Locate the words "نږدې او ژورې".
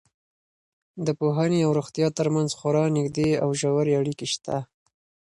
2.97-3.93